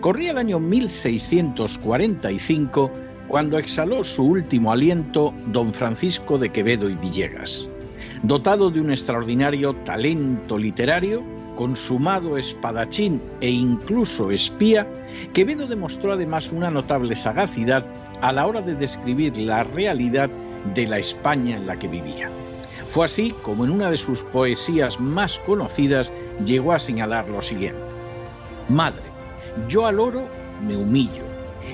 [0.00, 2.90] Corría el año 1645
[3.28, 7.68] cuando exhaló su último aliento don Francisco de Quevedo y Villegas.
[8.22, 11.22] Dotado de un extraordinario talento literario,
[11.56, 14.86] consumado espadachín e incluso espía,
[15.32, 17.84] Quevedo demostró además una notable sagacidad
[18.20, 20.30] a la hora de describir la realidad
[20.74, 22.30] de la España en la que vivía.
[22.88, 26.12] Fue así como en una de sus poesías más conocidas
[26.44, 27.80] llegó a señalar lo siguiente.
[28.68, 29.13] Madre,
[29.68, 30.28] yo al oro
[30.66, 31.24] me humillo.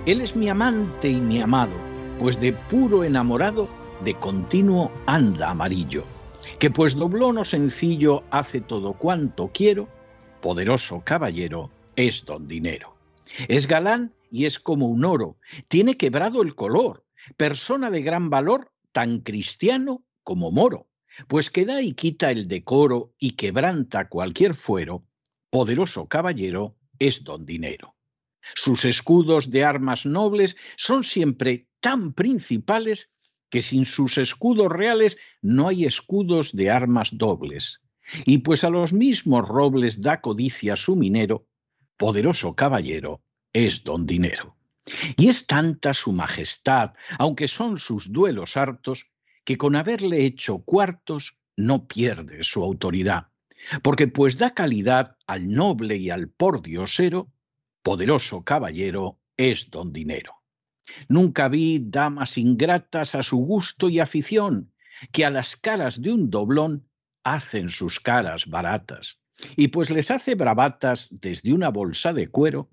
[0.06, 1.74] Él es mi amante y mi amado,
[2.18, 3.68] pues de puro enamorado
[4.04, 6.04] de continuo anda amarillo.
[6.58, 9.88] Que pues doblono sencillo hace todo cuanto quiero,
[10.40, 12.96] poderoso caballero es don dinero.
[13.48, 15.36] Es galán y es como un oro,
[15.68, 17.04] tiene quebrado el color,
[17.36, 20.88] persona de gran valor, tan cristiano como moro,
[21.26, 25.04] pues que da y quita el decoro y quebranta cualquier fuero,
[25.50, 27.96] poderoso caballero es don dinero.
[28.54, 33.10] Sus escudos de armas nobles son siempre tan principales
[33.50, 37.80] que sin sus escudos reales no hay escudos de armas dobles.
[38.24, 41.46] Y pues a los mismos robles da codicia su minero,
[41.96, 43.22] poderoso caballero
[43.52, 44.56] es don dinero.
[45.16, 49.06] Y es tanta su majestad, aunque son sus duelos hartos,
[49.44, 53.29] que con haberle hecho cuartos no pierde su autoridad,
[53.82, 57.32] porque pues da calidad al noble y al pordiosero,
[57.82, 60.34] poderoso caballero es don dinero.
[61.08, 64.72] Nunca vi damas ingratas a su gusto y afición,
[65.12, 66.88] que a las caras de un doblón
[67.24, 69.20] hacen sus caras baratas,
[69.56, 72.70] y pues les hace bravatas desde una bolsa de cuero,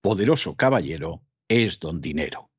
[0.00, 2.50] poderoso caballero es don dinero.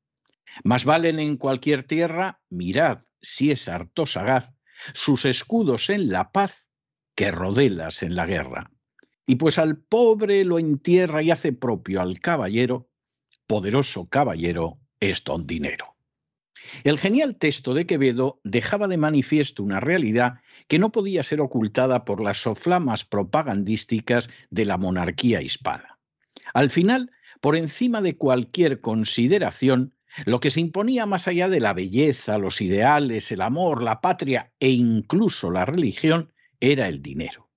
[0.62, 4.52] Más valen en cualquier tierra, mirad si es harto sagaz,
[4.92, 6.63] sus escudos en la paz
[7.14, 8.70] que rodelas en la guerra.
[9.26, 12.88] Y pues al pobre lo entierra y hace propio al caballero,
[13.46, 15.94] poderoso caballero es don dinero.
[16.82, 22.04] El genial texto de Quevedo dejaba de manifiesto una realidad que no podía ser ocultada
[22.04, 25.98] por las soflamas propagandísticas de la monarquía hispana.
[26.54, 27.10] Al final,
[27.40, 29.94] por encima de cualquier consideración,
[30.24, 34.52] lo que se imponía más allá de la belleza, los ideales, el amor, la patria
[34.60, 36.32] e incluso la religión
[36.72, 37.50] era el dinero.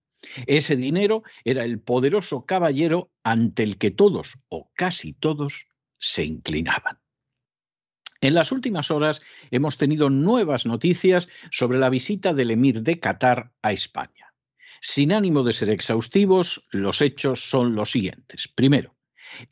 [0.46, 5.68] Ese dinero era el poderoso caballero ante el que todos o casi todos
[5.98, 7.00] se inclinaban.
[8.20, 9.22] En las últimas horas
[9.52, 14.34] hemos tenido nuevas noticias sobre la visita del emir de Qatar a España.
[14.82, 18.48] Sin ánimo de ser exhaustivos, los hechos son los siguientes.
[18.48, 18.96] Primero,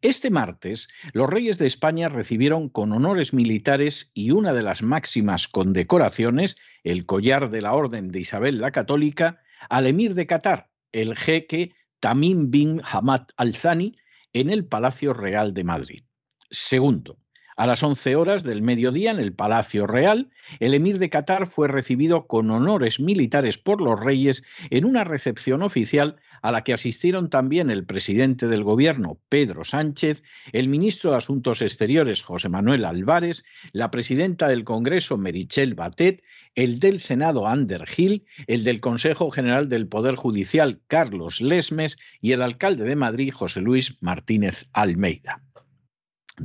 [0.02, 5.48] este martes, los reyes de España recibieron con honores militares y una de las máximas
[5.48, 11.16] condecoraciones, el collar de la Orden de Isabel la Católica, al emir de Qatar, el
[11.16, 13.96] jeque Tamim bin Hamad al-Thani,
[14.34, 16.04] en el Palacio Real de Madrid.
[16.50, 17.18] Segundo,
[17.56, 20.30] a las 11 horas del mediodía en el Palacio Real,
[20.60, 25.64] el emir de Qatar fue recibido con honores militares por los reyes en una recepción
[25.64, 30.22] oficial a la que asistieron también el presidente del gobierno, Pedro Sánchez,
[30.52, 36.22] el ministro de Asuntos Exteriores, José Manuel Álvarez, la presidenta del Congreso, Merichel Batet,
[36.54, 42.34] el del Senado, Ander Gil, el del Consejo General del Poder Judicial, Carlos Lesmes, y
[42.34, 45.42] el alcalde de Madrid, José Luis Martínez Almeida.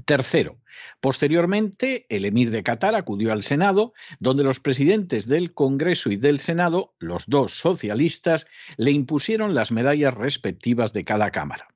[0.04, 0.59] Tercero,
[1.00, 6.38] posteriormente, el emir de Qatar acudió al Senado, donde los presidentes del Congreso y del
[6.38, 8.46] Senado, los dos socialistas,
[8.76, 11.68] le impusieron las medallas respectivas de cada Cámara.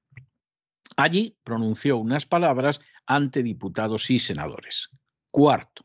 [0.96, 4.90] Allí pronunció unas palabras ante diputados y senadores.
[5.30, 5.84] Cuarto,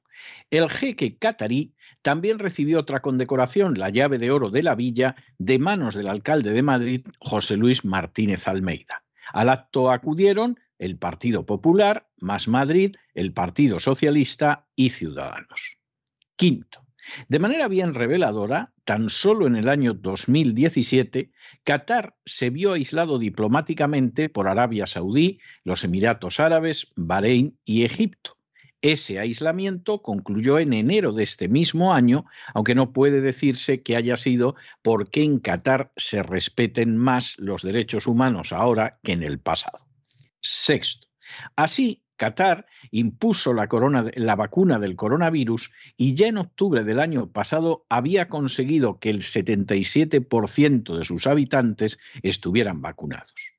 [0.49, 5.59] el jeque catarí también recibió otra condecoración, la llave de oro de la villa, de
[5.59, 9.03] manos del alcalde de Madrid, José Luis Martínez Almeida.
[9.33, 15.77] Al acto acudieron el Partido Popular, más Madrid, el Partido Socialista y Ciudadanos.
[16.35, 16.87] Quinto,
[17.27, 21.31] de manera bien reveladora, tan solo en el año 2017,
[21.63, 28.37] Qatar se vio aislado diplomáticamente por Arabia Saudí, los Emiratos Árabes, Bahrein y Egipto.
[28.81, 34.15] Ese aislamiento concluyó en enero de este mismo año, aunque no puede decirse que haya
[34.15, 39.88] sido porque en Qatar se respeten más los derechos humanos ahora que en el pasado.
[40.41, 41.07] Sexto.
[41.55, 43.69] Así, Qatar impuso la,
[44.15, 49.21] la, vacuna del coronavirus y ya en octubre del año pasado había conseguido que el
[49.21, 53.53] 77% de sus habitantes estuvieran vacunados.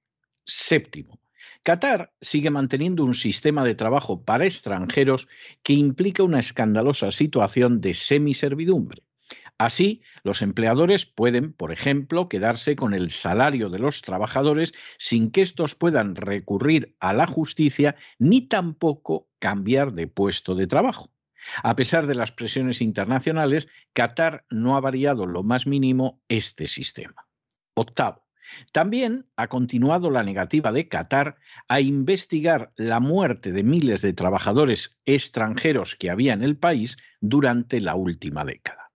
[0.45, 1.21] Séptimo.
[1.63, 5.29] Qatar sigue manteniendo un sistema de trabajo para extranjeros
[5.63, 9.03] que implica una escandalosa situación de semiservidumbre.
[9.61, 15.43] Así, los empleadores pueden, por ejemplo, quedarse con el salario de los trabajadores sin que
[15.43, 21.13] estos puedan recurrir a la justicia ni tampoco cambiar de puesto de trabajo.
[21.63, 27.29] A pesar de las presiones internacionales, Qatar no ha variado lo más mínimo este sistema.
[27.75, 28.25] Octavo.
[28.73, 31.37] También ha continuado la negativa de Qatar
[31.69, 37.83] a investigar la muerte de miles de trabajadores extranjeros que había en el país durante
[37.83, 38.90] la última década.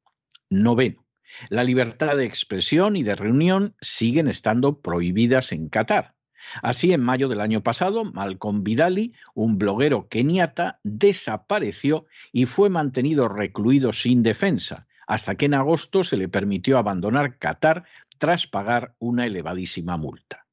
[0.49, 1.05] Noveno.
[1.49, 6.15] La libertad de expresión y de reunión siguen estando prohibidas en Qatar.
[6.61, 13.27] Así, en mayo del año pasado, Malcolm Vidali, un bloguero keniata, desapareció y fue mantenido
[13.27, 17.85] recluido sin defensa, hasta que en agosto se le permitió abandonar Qatar
[18.17, 20.45] tras pagar una elevadísima multa.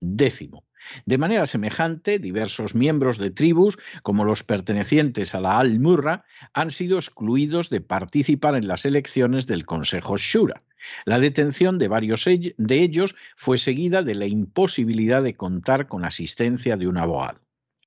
[0.00, 0.64] Décimo.
[1.06, 6.98] De manera semejante, diversos miembros de tribus, como los pertenecientes a la Al-Murra, han sido
[6.98, 10.62] excluidos de participar en las elecciones del Consejo Shura.
[11.04, 16.76] La detención de varios de ellos fue seguida de la imposibilidad de contar con asistencia
[16.76, 17.40] de un abogado.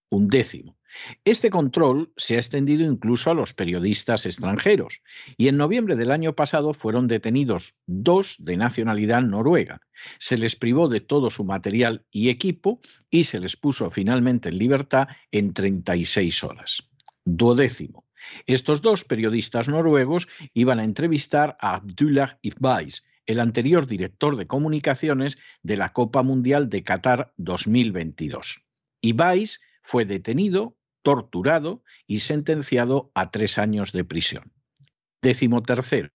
[0.10, 0.77] Un décimo.
[1.26, 5.02] Este control se ha extendido incluso a los periodistas extranjeros
[5.38, 9.82] y en noviembre del año pasado fueron detenidos dos de nacionalidad noruega.
[10.18, 14.58] Se les privó de todo su material y equipo y se les puso finalmente en
[14.58, 16.84] libertad en 36 horas.
[17.26, 18.06] Duodécimo.
[18.46, 25.38] Estos dos periodistas noruegos iban a entrevistar a Abdullah Ibais, el anterior director de comunicaciones
[25.62, 28.64] de la Copa Mundial de Qatar 2022.
[29.02, 30.77] Ibais fue detenido,
[31.08, 34.52] torturado y sentenciado a tres años de prisión.
[35.22, 36.10] Décimo tercero.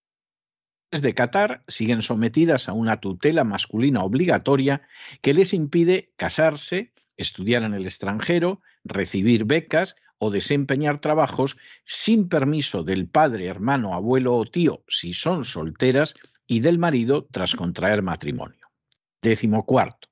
[0.91, 4.83] de Qatar siguen sometidas a una tutela masculina obligatoria
[5.23, 11.57] que les impide casarse, estudiar en el extranjero, recibir becas o desempeñar trabajos
[11.87, 16.13] sin permiso del padre, hermano, abuelo o tío si son solteras
[16.47, 18.67] y del marido tras contraer matrimonio.
[19.23, 20.12] Décimo cuarto.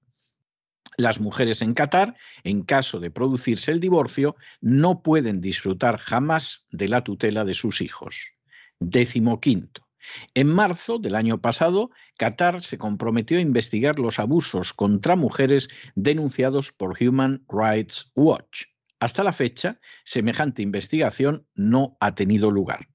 [1.00, 2.14] Las mujeres en Qatar,
[2.44, 7.80] en caso de producirse el divorcio, no pueden disfrutar jamás de la tutela de sus
[7.80, 8.34] hijos.
[8.80, 9.88] Décimo quinto.
[10.34, 11.88] En marzo del año pasado,
[12.18, 18.64] Qatar se comprometió a investigar los abusos contra mujeres denunciados por Human Rights Watch.
[18.98, 22.88] Hasta la fecha, semejante investigación no ha tenido lugar.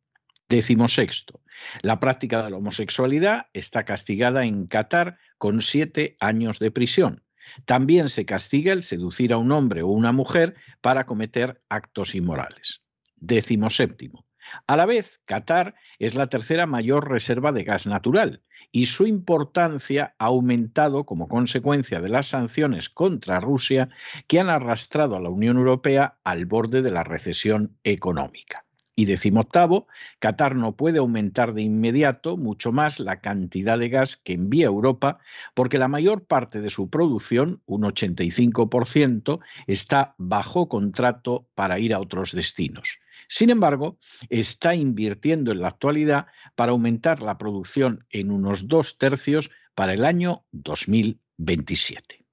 [0.47, 1.41] Décimo sexto.
[1.81, 7.24] La práctica de la homosexualidad está castigada en Qatar con siete años de prisión.
[7.65, 12.81] También se castiga el seducir a un hombre o una mujer para cometer actos inmorales.
[13.15, 14.25] Décimo séptimo.
[14.67, 20.15] A la vez, Qatar es la tercera mayor reserva de gas natural y su importancia
[20.19, 23.89] ha aumentado como consecuencia de las sanciones contra Rusia
[24.27, 28.64] que han arrastrado a la Unión Europea al borde de la recesión económica.
[28.95, 29.87] Y decimoctavo,
[30.19, 35.19] Qatar no puede aumentar de inmediato mucho más la cantidad de gas que envía Europa
[35.53, 41.99] porque la mayor parte de su producción, un 85%, está bajo contrato para ir a
[41.99, 42.99] otros destinos.
[43.27, 43.97] Sin embargo,
[44.29, 50.05] está invirtiendo en la actualidad para aumentar la producción en unos dos tercios para el
[50.05, 52.23] año 2027.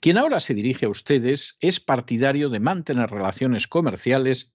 [0.00, 4.52] Quien ahora se dirige a ustedes es partidario de mantener relaciones comerciales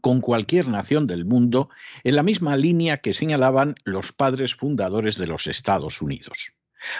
[0.00, 1.68] con cualquier nación del mundo
[2.02, 6.54] en la misma línea que señalaban los padres fundadores de los Estados Unidos.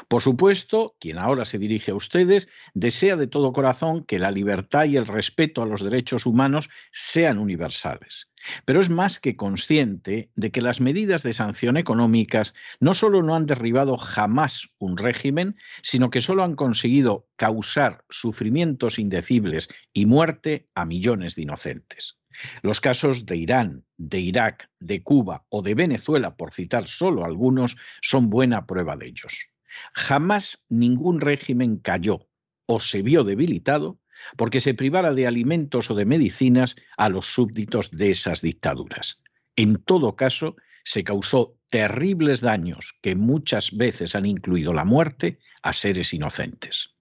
[0.09, 4.85] Por supuesto, quien ahora se dirige a ustedes desea de todo corazón que la libertad
[4.85, 8.31] y el respeto a los derechos humanos sean universales.
[8.65, 13.35] Pero es más que consciente de que las medidas de sanción económicas no solo no
[13.35, 20.69] han derribado jamás un régimen, sino que solo han conseguido causar sufrimientos indecibles y muerte
[20.75, 22.19] a millones de inocentes.
[22.63, 27.77] Los casos de Irán, de Irak, de Cuba o de Venezuela, por citar solo algunos,
[28.03, 29.51] son buena prueba de ellos.
[29.93, 32.29] Jamás ningún régimen cayó
[32.67, 34.01] o se vio debilitado
[34.37, 39.21] porque se privara de alimentos o de medicinas a los súbditos de esas dictaduras.
[39.57, 45.73] En todo caso, se causó terribles daños que muchas veces han incluido la muerte a
[45.73, 46.94] seres inocentes.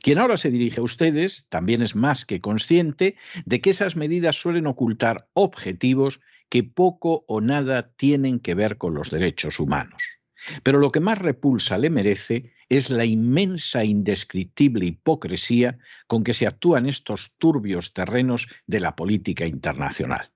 [0.00, 4.36] Quien ahora se dirige a ustedes también es más que consciente de que esas medidas
[4.36, 10.02] suelen ocultar objetivos que poco o nada tienen que ver con los derechos humanos.
[10.62, 16.46] Pero lo que más repulsa le merece es la inmensa indescriptible hipocresía con que se
[16.46, 20.30] actúan estos turbios terrenos de la política internacional.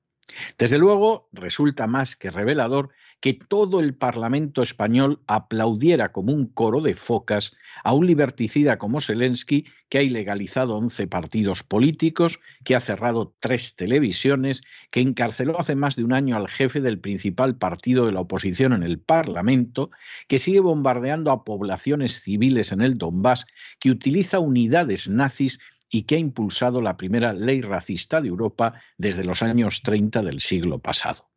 [0.59, 6.81] Desde luego, resulta más que revelador que todo el Parlamento español aplaudiera como un coro
[6.81, 12.81] de focas a un liberticida como Zelensky que ha ilegalizado 11 partidos políticos, que ha
[12.81, 18.07] cerrado tres televisiones, que encarceló hace más de un año al jefe del principal partido
[18.07, 19.91] de la oposición en el Parlamento,
[20.27, 23.47] que sigue bombardeando a poblaciones civiles en el Donbass,
[23.79, 25.59] que utiliza unidades nazis
[25.91, 30.41] y que ha impulsado la primera ley racista de Europa desde los años 30 del
[30.41, 31.30] siglo pasado.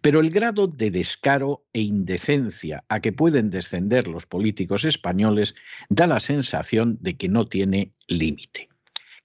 [0.00, 5.54] Pero el grado de descaro e indecencia a que pueden descender los políticos españoles
[5.88, 8.68] da la sensación de que no tiene límite.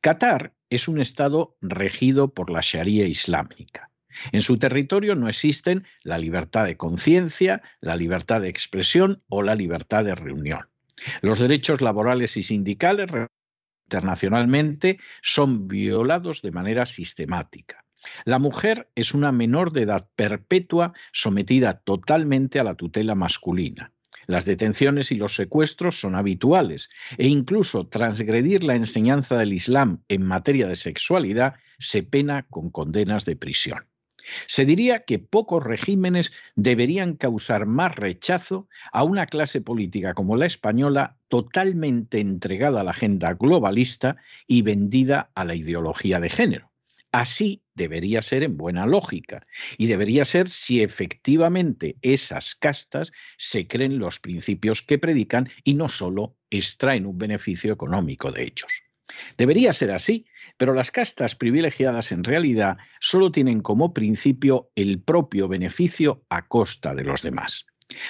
[0.02, 3.92] Qatar es un Estado regido por la Sharia islámica.
[4.32, 9.56] En su territorio no existen la libertad de conciencia, la libertad de expresión o la
[9.56, 10.70] libertad de reunión.
[11.22, 13.10] Los derechos laborales y sindicales
[13.86, 17.86] internacionalmente son violados de manera sistemática.
[18.26, 23.92] La mujer es una menor de edad perpetua sometida totalmente a la tutela masculina.
[24.28, 30.24] Las detenciones y los secuestros son habituales e incluso transgredir la enseñanza del Islam en
[30.24, 33.86] materia de sexualidad se pena con condenas de prisión.
[34.46, 40.46] Se diría que pocos regímenes deberían causar más rechazo a una clase política como la
[40.46, 46.67] española totalmente entregada a la agenda globalista y vendida a la ideología de género.
[47.12, 49.42] Así debería ser en buena lógica
[49.78, 55.90] y debería ser si efectivamente esas castas se creen los principios que predican y no
[55.90, 58.84] solo extraen un beneficio económico de ellos.
[59.38, 60.26] Debería ser así,
[60.58, 66.94] pero las castas privilegiadas en realidad solo tienen como principio el propio beneficio a costa
[66.94, 67.66] de los demás.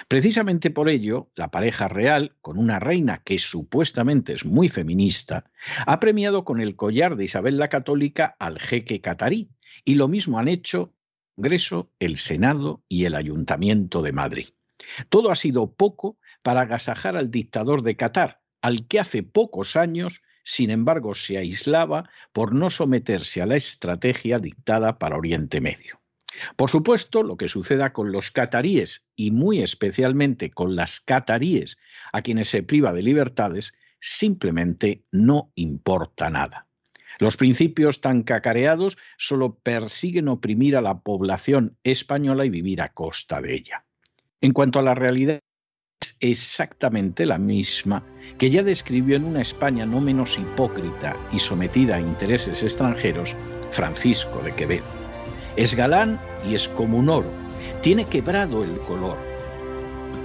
[0.07, 5.51] Precisamente por ello, la pareja real, con una reina que supuestamente es muy feminista,
[5.85, 9.49] ha premiado con el collar de Isabel la Católica al jeque catarí,
[9.85, 10.93] y lo mismo han hecho
[11.37, 14.47] el Congreso, el Senado y el Ayuntamiento de Madrid.
[15.09, 20.23] Todo ha sido poco para agasajar al dictador de Qatar, al que hace pocos años,
[20.43, 26.01] sin embargo, se aislaba por no someterse a la estrategia dictada para Oriente Medio.
[26.55, 31.77] Por supuesto, lo que suceda con los cataríes y muy especialmente con las cataríes
[32.13, 36.67] a quienes se priva de libertades simplemente no importa nada.
[37.19, 43.41] Los principios tan cacareados solo persiguen oprimir a la población española y vivir a costa
[43.41, 43.85] de ella.
[44.39, 45.39] En cuanto a la realidad,
[45.99, 48.03] es exactamente la misma
[48.37, 53.35] que ya describió en una España no menos hipócrita y sometida a intereses extranjeros
[53.71, 54.96] Francisco de Quevedo.
[55.57, 57.31] Es galán y es como un oro.
[57.81, 59.17] Tiene quebrado el color.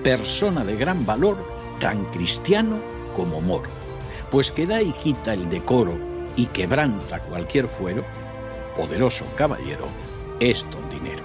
[0.04, 1.38] Persona de gran valor,
[1.80, 2.78] tan cristiano
[3.14, 3.70] como moro.
[4.30, 5.98] Pues que da y quita el decoro
[6.36, 8.04] y quebranta cualquier fuero,
[8.76, 9.86] poderoso caballero,
[10.38, 11.22] es don dinero.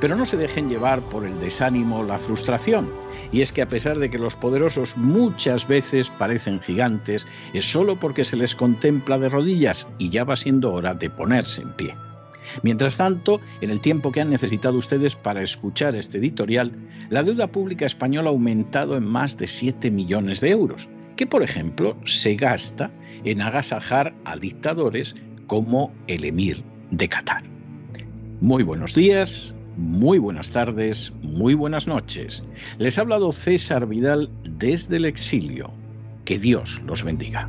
[0.00, 2.90] Pero no se dejen llevar por el desánimo la frustración.
[3.32, 7.96] Y es que a pesar de que los poderosos muchas veces parecen gigantes, es solo
[8.00, 12.09] porque se les contempla de rodillas y ya va siendo hora de ponerse en pie.
[12.62, 16.72] Mientras tanto, en el tiempo que han necesitado ustedes para escuchar este editorial,
[17.08, 21.42] la deuda pública española ha aumentado en más de 7 millones de euros, que por
[21.42, 22.90] ejemplo se gasta
[23.24, 25.14] en agasajar a dictadores
[25.46, 27.42] como el emir de Qatar.
[28.40, 32.44] Muy buenos días, muy buenas tardes, muy buenas noches.
[32.78, 35.72] Les ha hablado César Vidal desde el exilio.
[36.24, 37.48] Que Dios los bendiga.